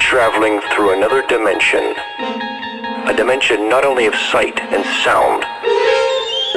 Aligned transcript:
traveling 0.00 0.60
through 0.72 0.96
another 0.96 1.22
dimension. 1.28 1.94
A 3.06 3.14
dimension 3.16 3.68
not 3.68 3.84
only 3.84 4.06
of 4.06 4.14
sight 4.14 4.58
and 4.58 4.84
sound, 5.04 5.44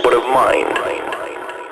but 0.01 0.13
of 0.13 0.23
mind. 0.33 0.79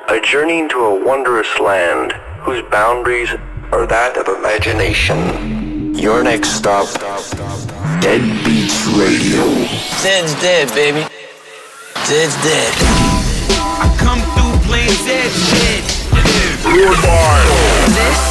A 0.09 0.19
journey 0.21 0.59
into 0.59 0.77
a 0.77 1.05
wondrous 1.05 1.47
land 1.59 2.11
whose 2.41 2.61
boundaries 2.69 3.29
are 3.71 3.87
that 3.87 4.17
of 4.17 4.27
imagination. 4.27 5.95
Your 5.95 6.21
next 6.21 6.49
stop, 6.49 6.87
Dead 8.01 8.21
Beats 8.43 8.85
Radio. 8.87 9.47
Dead's 10.03 10.33
dead, 10.41 10.67
baby. 10.75 11.07
Dead's 12.07 12.35
dead. 12.43 12.73
I 13.79 13.87
come 13.97 14.19
through 14.35 14.67
playing 14.67 14.91
dead 15.07 15.31
shit. 15.31 16.01
This 17.95 18.30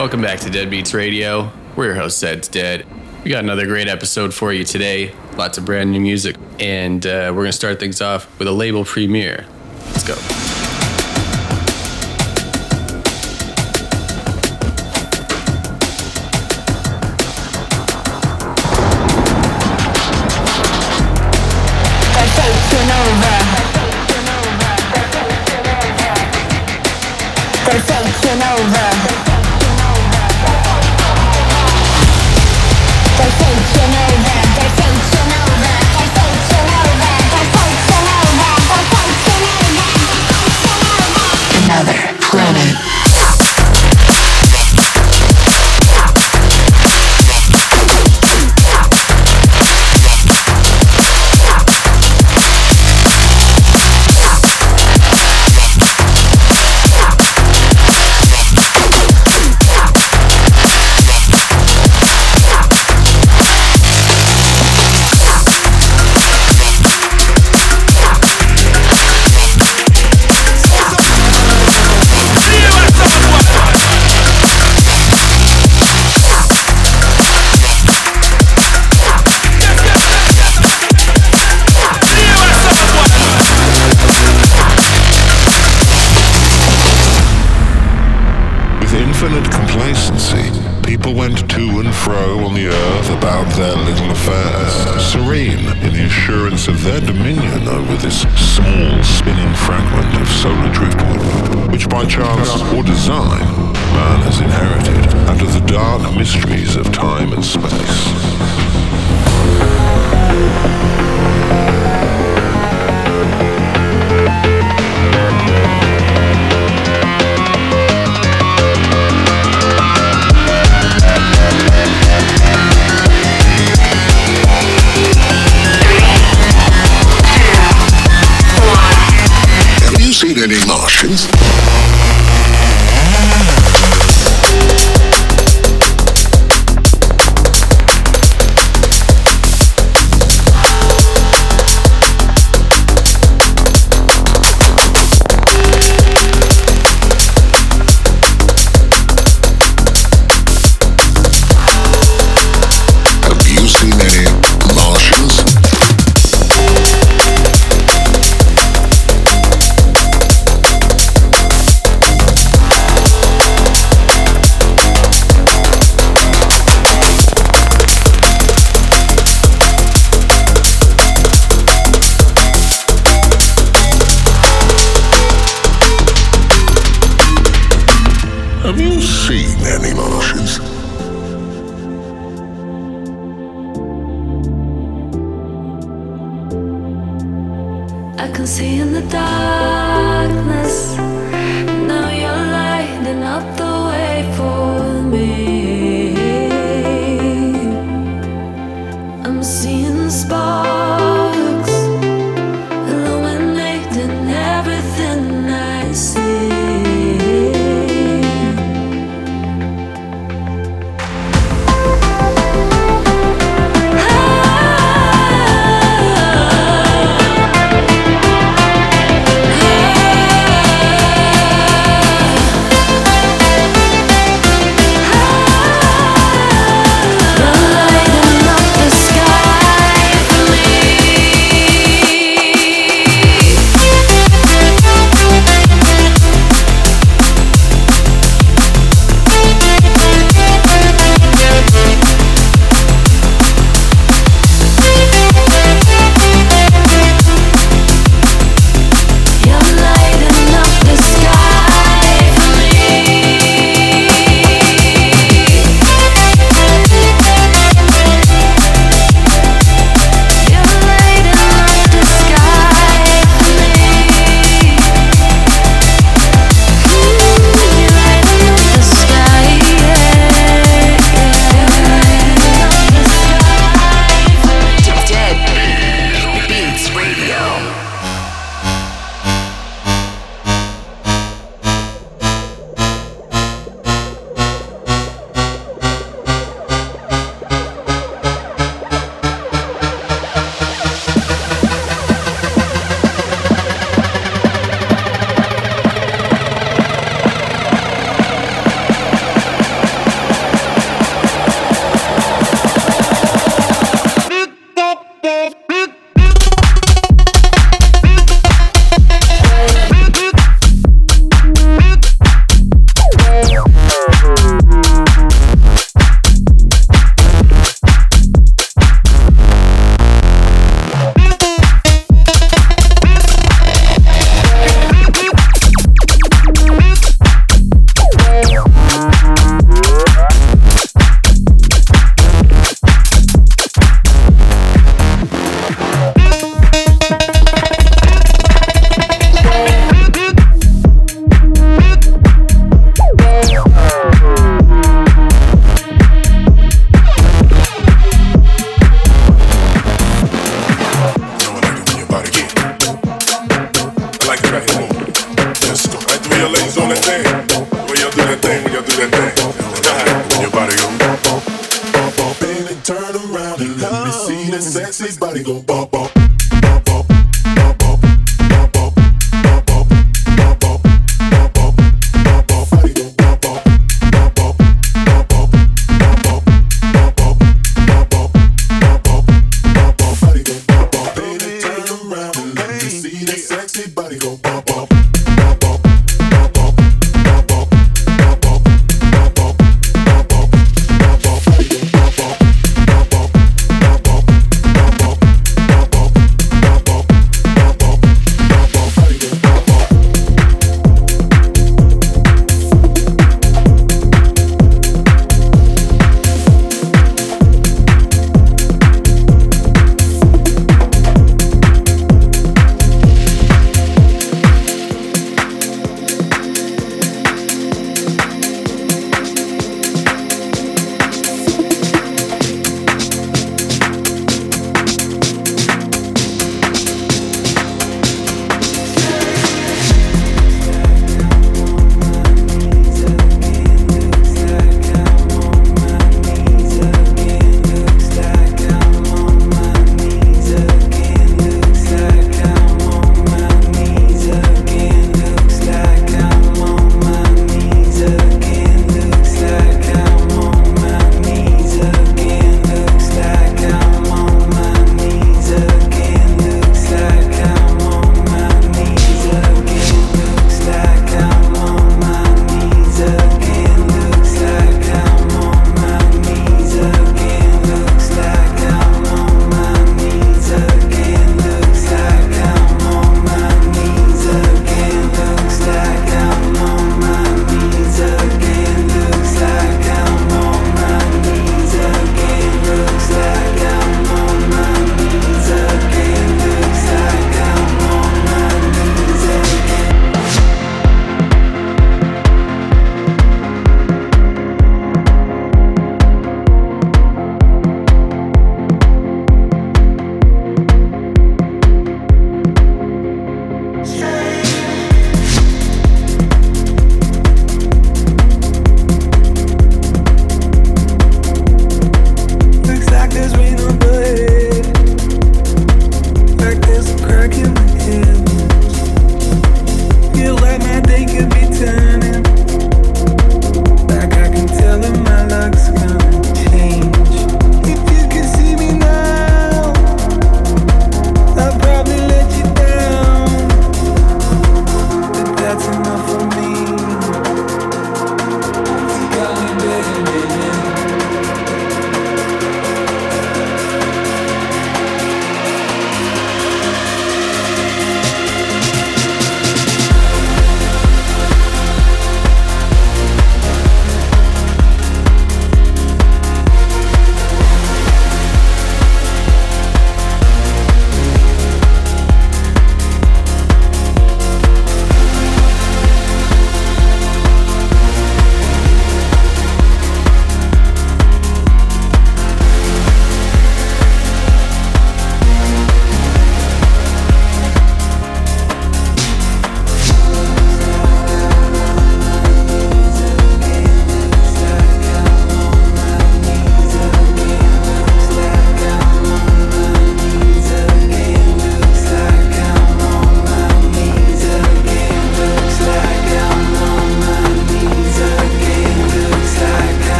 Welcome 0.00 0.22
back 0.22 0.40
to 0.40 0.48
Dead 0.48 0.70
Beats 0.70 0.94
Radio. 0.94 1.52
We're 1.76 1.84
your 1.84 1.94
host, 1.94 2.24
Zeds 2.24 2.50
Dead. 2.50 2.86
We 3.22 3.30
got 3.30 3.44
another 3.44 3.66
great 3.66 3.86
episode 3.86 4.32
for 4.32 4.50
you 4.50 4.64
today. 4.64 5.14
Lots 5.36 5.58
of 5.58 5.66
brand 5.66 5.92
new 5.92 6.00
music. 6.00 6.36
And 6.58 7.04
uh, 7.04 7.28
we're 7.34 7.42
going 7.42 7.48
to 7.48 7.52
start 7.52 7.80
things 7.80 8.00
off 8.00 8.38
with 8.38 8.48
a 8.48 8.52
label 8.52 8.86
premiere. 8.86 9.44
Let's 9.92 10.08
go. 10.08 10.39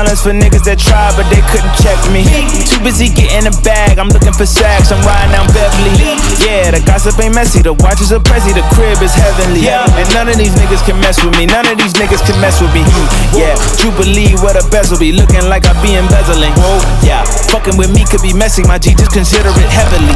Silence 0.00 0.22
for 0.22 0.32
niggas 0.32 0.64
that 0.64 0.78
try, 0.78 1.12
but 1.12 1.28
they 1.28 1.39
couldn't 1.50 1.74
check 1.82 1.98
me. 2.14 2.22
Too 2.66 2.78
busy 2.82 3.10
getting 3.10 3.46
a 3.46 3.54
bag, 3.66 3.98
I'm 3.98 4.08
looking 4.08 4.32
for 4.32 4.46
sacks, 4.46 4.94
I'm 4.94 5.02
riding 5.02 5.34
down 5.34 5.46
Beverly. 5.50 5.92
Yeah, 6.38 6.70
the 6.70 6.80
gossip 6.86 7.18
ain't 7.18 7.34
messy, 7.34 7.60
the 7.62 7.74
watches 7.74 8.14
are 8.14 8.22
pressy, 8.22 8.54
the 8.54 8.62
crib 8.74 9.02
is 9.02 9.12
heavenly. 9.12 9.66
Yeah. 9.66 9.84
And 9.98 10.06
none 10.14 10.30
of 10.30 10.38
these 10.38 10.54
niggas 10.54 10.82
can 10.86 10.98
mess 11.02 11.18
with 11.22 11.34
me, 11.36 11.46
none 11.46 11.66
of 11.66 11.76
these 11.76 11.94
niggas 11.98 12.22
can 12.22 12.38
mess 12.38 12.62
with 12.62 12.72
me. 12.72 12.86
Yeah, 13.34 13.54
Jubilee, 13.78 14.34
where 14.40 14.54
the 14.54 14.64
bezel 14.70 14.98
be, 14.98 15.12
looking 15.12 15.42
like 15.50 15.66
I 15.66 15.74
be 15.82 15.98
embezzling. 15.98 16.54
Whoa, 16.54 16.78
yeah, 17.02 17.26
fucking 17.50 17.76
with 17.76 17.90
me 17.90 18.06
could 18.06 18.22
be 18.22 18.32
messy, 18.32 18.62
my 18.62 18.78
G, 18.78 18.94
just 18.94 19.10
consider 19.10 19.50
it 19.50 19.70
heavily. 19.70 20.14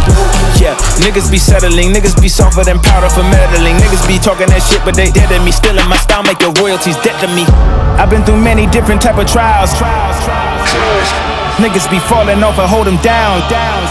Yeah, 0.62 0.78
niggas 1.02 1.30
be 1.30 1.38
settling, 1.38 1.90
niggas 1.90 2.14
be 2.16 2.30
softer 2.30 2.62
than 2.62 2.78
powder 2.78 3.10
for 3.10 3.26
meddling. 3.26 3.74
Niggas 3.82 4.06
be 4.06 4.22
talking 4.22 4.48
that 4.54 4.62
shit, 4.62 4.82
but 4.86 4.94
they 4.94 5.10
dead 5.10 5.28
to 5.34 5.38
me. 5.42 5.50
Still 5.50 5.76
in 5.78 5.86
my 5.90 5.98
style, 5.98 6.22
make 6.22 6.40
your 6.40 6.54
royalties 6.62 6.96
dead 7.02 7.18
to 7.20 7.28
me. 7.34 7.42
I've 7.98 8.10
been 8.10 8.24
through 8.24 8.40
many 8.40 8.66
different 8.66 9.02
type 9.02 9.18
of 9.18 9.26
trials. 9.26 9.70
trials, 9.78 10.24
trials, 10.24 10.70
trials. 10.70 11.23
Niggas 11.62 11.88
be 11.90 12.00
falling 12.00 12.42
off 12.42 12.58
and 12.58 12.68
hold 12.68 12.86
them 12.86 12.96
down. 12.98 13.38
down 13.48 13.86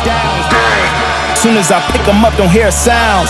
Soon 1.36 1.58
as 1.58 1.72
I 1.72 1.80
pick 1.92 2.06
them 2.06 2.24
up, 2.24 2.36
don't 2.38 2.50
hear 2.50 2.68
a 2.68 2.72
sound. 2.72 3.28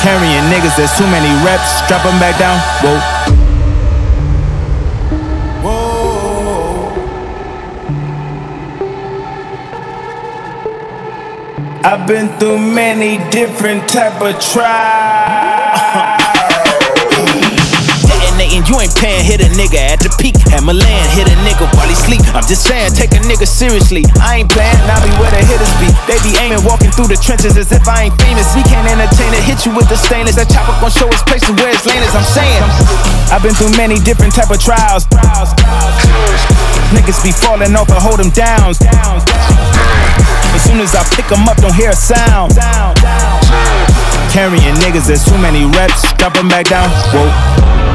Carrying 0.00 0.44
niggas, 0.52 0.76
there's 0.76 0.96
too 0.96 1.06
many 1.06 1.28
reps. 1.44 1.86
Drop 1.88 2.02
them 2.02 2.18
back 2.18 2.38
down. 2.38 2.58
Whoa. 2.82 3.16
I've 11.84 12.06
been 12.06 12.28
through 12.38 12.58
many 12.58 13.18
different 13.30 13.88
type 13.88 14.20
of 14.20 14.40
trials. 14.40 15.05
You 18.66 18.74
ain't 18.82 18.94
paying, 18.98 19.22
hit 19.22 19.38
a 19.38 19.48
nigga 19.54 19.78
at 19.78 20.02
the 20.02 20.10
peak. 20.18 20.34
At 20.50 20.66
Milan, 20.66 21.04
hit 21.14 21.30
a 21.30 21.36
nigga 21.46 21.70
while 21.78 21.86
he 21.86 21.94
sleep. 21.94 22.22
I'm 22.34 22.42
just 22.42 22.66
saying, 22.66 22.98
take 22.98 23.14
a 23.14 23.22
nigga 23.22 23.46
seriously. 23.46 24.02
I 24.18 24.42
ain't 24.42 24.50
playing, 24.50 24.74
I 24.90 24.98
be 25.06 25.10
where 25.22 25.30
the 25.30 25.38
hitters 25.38 25.70
be. 25.78 25.86
They 26.10 26.18
be 26.26 26.34
aiming, 26.42 26.66
walking 26.66 26.90
through 26.90 27.06
the 27.06 27.18
trenches 27.18 27.54
as 27.54 27.70
if 27.70 27.86
I 27.86 28.10
ain't 28.10 28.16
famous. 28.18 28.50
We 28.58 28.66
can't 28.66 28.86
entertain 28.90 29.30
it, 29.34 29.42
hit 29.46 29.62
you 29.64 29.72
with 29.74 29.86
the 29.86 29.94
stainless. 29.94 30.34
That 30.34 30.50
chopper 30.50 30.74
gon' 30.82 30.90
show 30.90 31.06
his 31.06 31.22
place 31.22 31.46
and 31.46 31.54
where 31.62 31.70
his 31.70 31.82
lane 31.86 32.02
is. 32.02 32.10
I'm 32.10 32.26
saying, 32.26 32.62
I've 33.30 33.42
been 33.42 33.54
through 33.54 33.74
many 33.78 34.02
different 34.02 34.34
type 34.34 34.50
of 34.50 34.58
trials. 34.58 35.06
Niggas 36.90 37.22
be 37.22 37.30
falling 37.30 37.70
off 37.78 37.86
and 37.86 38.02
hold 38.02 38.18
them 38.18 38.34
down. 38.34 38.74
As 38.74 40.62
soon 40.66 40.82
as 40.82 40.94
I 40.98 41.06
pick 41.14 41.30
them 41.30 41.46
up, 41.46 41.58
don't 41.62 41.74
hear 41.74 41.94
a 41.94 41.98
sound. 41.98 42.58
Carrying 44.34 44.74
niggas, 44.82 45.06
there's 45.06 45.22
too 45.22 45.38
many 45.38 45.64
reps. 45.78 46.02
Drop 46.18 46.34
them 46.34 46.48
back 46.50 46.66
down. 46.66 46.90
Whoa. 47.14 47.85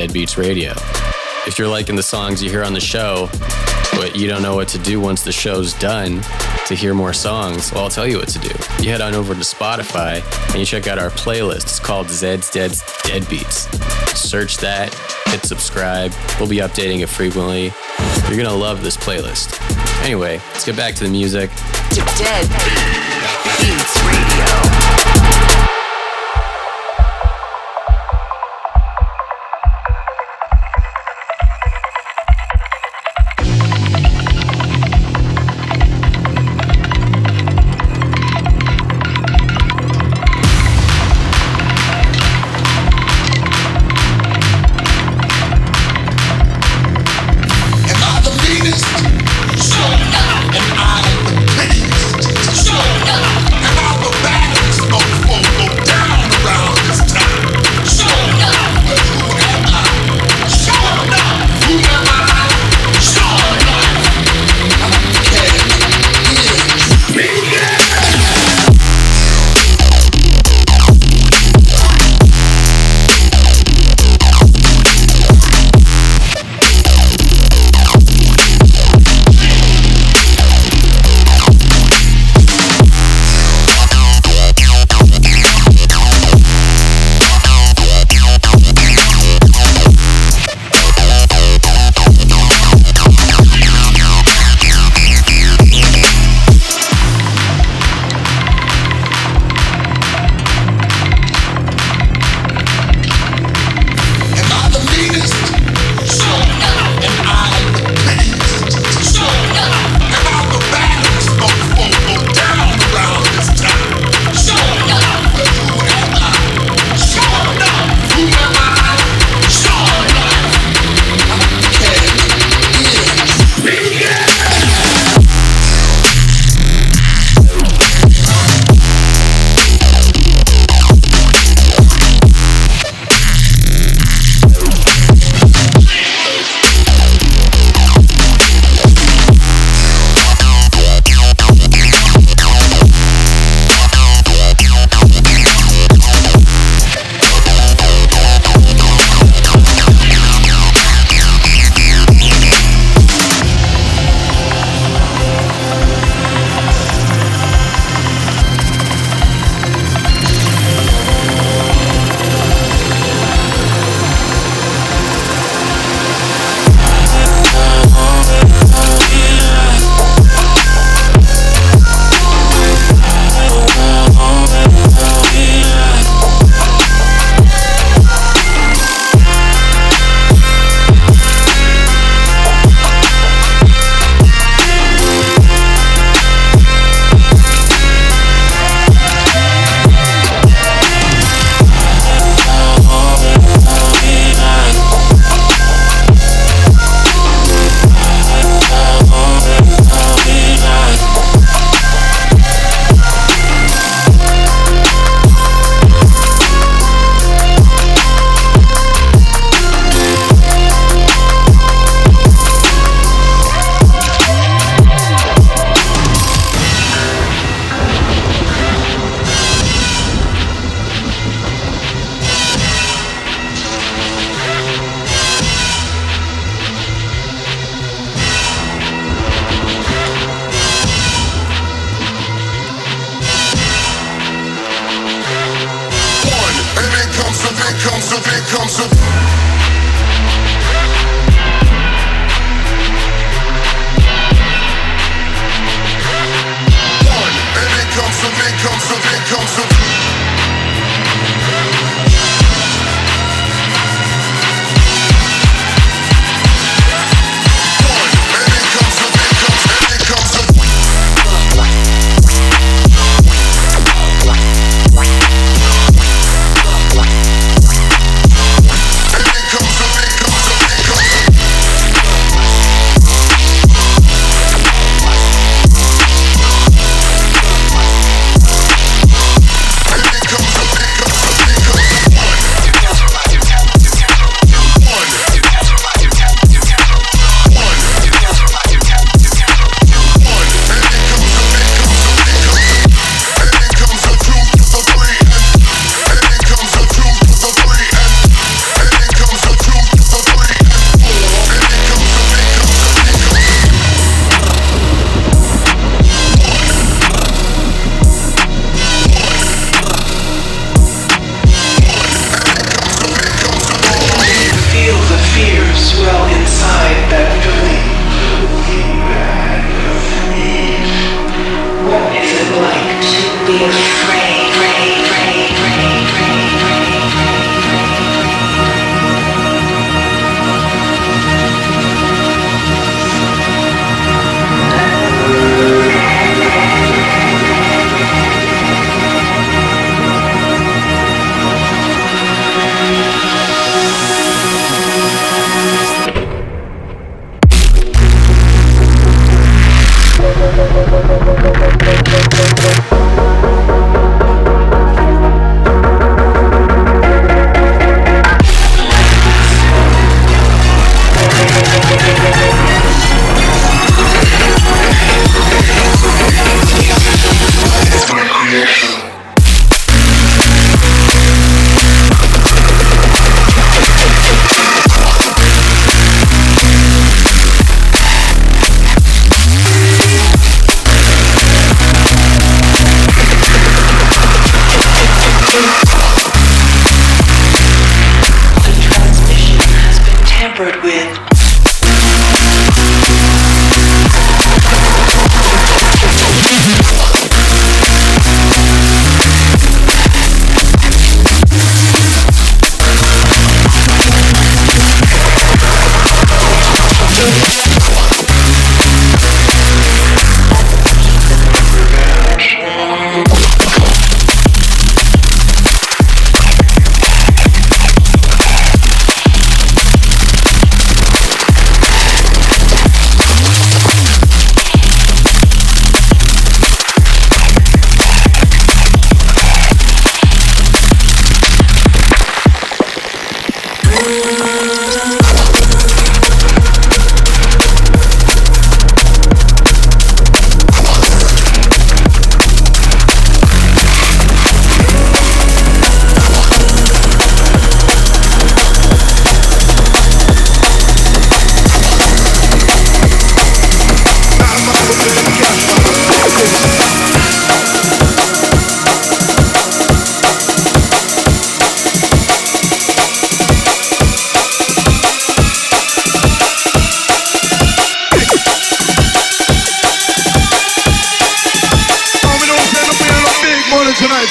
Listening 0.00 0.08
to 0.08 0.12
Dead 0.12 0.12
Beats 0.12 0.38
Radio. 0.38 0.72
If 1.46 1.58
you're 1.58 1.68
liking 1.68 1.94
the 1.94 2.02
songs 2.02 2.42
you 2.42 2.48
hear 2.48 2.64
on 2.64 2.72
the 2.72 2.80
show, 2.80 3.28
but 3.92 4.16
you 4.16 4.28
don't 4.28 4.42
know 4.42 4.54
what 4.54 4.68
to 4.68 4.78
do 4.78 4.98
once 4.98 5.22
the 5.22 5.32
show's 5.32 5.74
done, 5.74 6.22
to 6.66 6.74
hear 6.74 6.94
more 6.94 7.12
songs, 7.12 7.72
well, 7.72 7.84
I'll 7.84 7.90
tell 7.90 8.06
you 8.06 8.16
what 8.16 8.28
to 8.28 8.38
do. 8.38 8.48
You 8.82 8.90
head 8.90 9.02
on 9.02 9.14
over 9.14 9.34
to 9.34 9.40
Spotify 9.40 10.22
and 10.50 10.58
you 10.58 10.64
check 10.64 10.86
out 10.86 10.98
our 10.98 11.10
playlist. 11.10 11.64
It's 11.64 11.78
called 11.78 12.06
Zeds 12.06 12.50
Dead's 12.50 12.82
Deadbeats. 13.02 13.68
Search 14.16 14.56
that, 14.58 14.94
hit 15.26 15.44
subscribe. 15.44 16.12
We'll 16.38 16.48
be 16.48 16.58
updating 16.58 17.00
it 17.00 17.08
frequently. 17.08 17.72
You're 18.28 18.42
gonna 18.42 18.54
love 18.54 18.82
this 18.82 18.96
playlist. 18.96 19.60
Anyway, 20.02 20.40
let's 20.52 20.64
get 20.64 20.76
back 20.76 20.94
to 20.94 21.04
the 21.04 21.10
music. 21.10 21.50
Radio. 24.06 24.79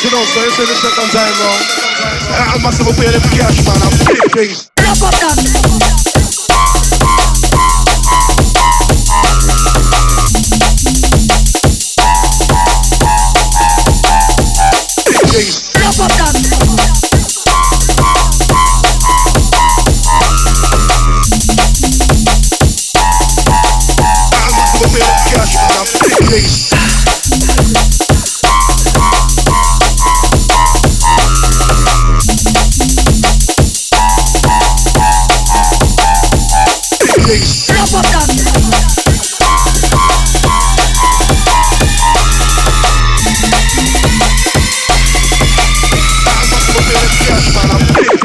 You 0.03 0.09
know, 0.11 0.23
so 0.23 0.39
you 0.43 0.51
see 0.51 0.65
the 0.65 0.75
second 0.79 1.09
time 1.11 1.35
round. 1.43 1.63
I'm 2.55 2.61
massive 2.63 2.87
pay 2.95 3.11
them 3.11 3.21
cash, 3.35 3.59
man. 3.65 3.75
I'm 3.83 3.91
big 4.07 4.31
things. 4.31 5.58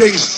I'm 0.05 0.34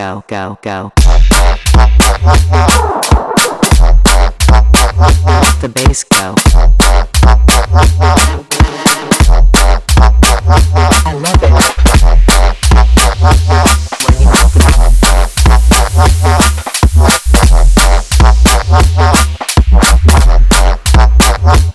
go, 0.00 0.24
go, 0.28 0.58
go. 0.62 0.92
The 5.60 5.68
bass 5.68 6.04
go. 6.04 6.34
I 11.04 11.12
love 11.12 11.42
it. 11.42 11.50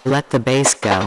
Let 0.05 0.30
the 0.32 0.39
bass. 0.39 0.73
Go. 0.73 1.05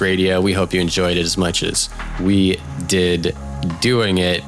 Radio. 0.00 0.40
We 0.40 0.52
hope 0.52 0.72
you 0.72 0.80
enjoyed 0.80 1.16
it 1.16 1.22
as 1.22 1.36
much 1.36 1.62
as 1.62 1.88
we 2.20 2.60
did 2.86 3.36
doing 3.80 4.18
it. 4.18 4.44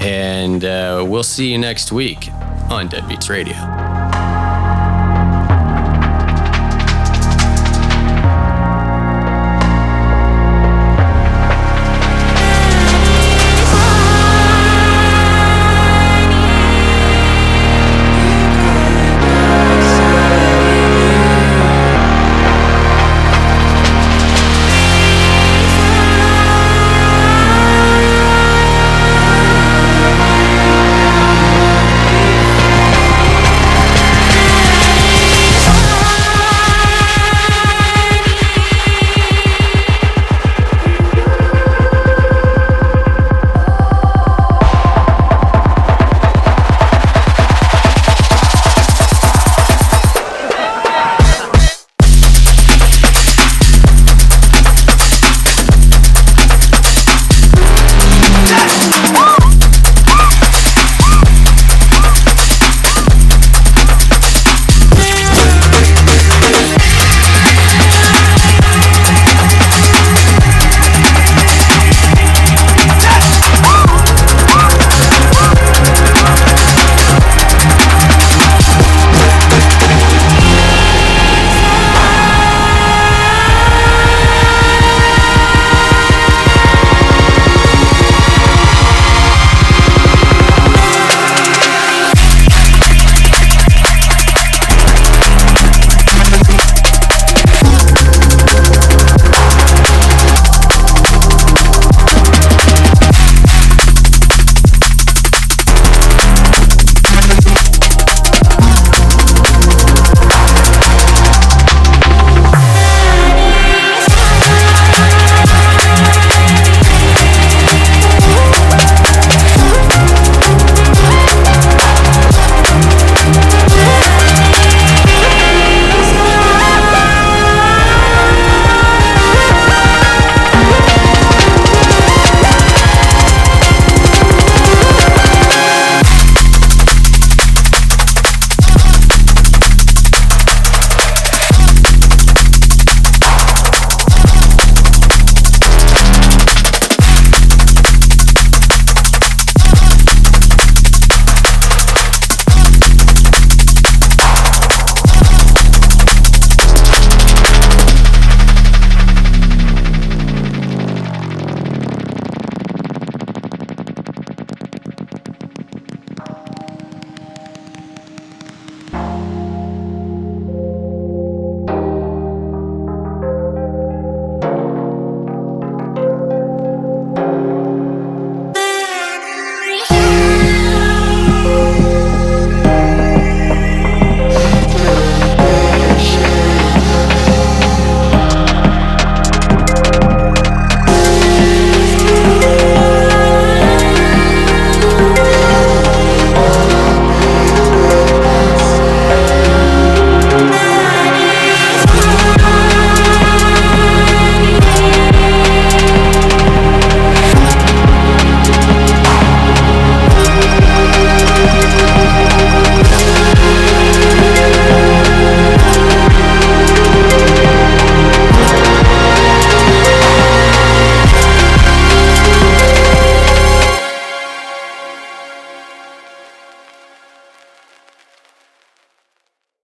And 0.00 0.64
uh, 0.64 1.04
we'll 1.06 1.22
see 1.22 1.52
you 1.52 1.58
next 1.58 1.92
week 1.92 2.30
on 2.70 2.88
Deadbeats 2.88 3.30
Radio. 3.30 3.93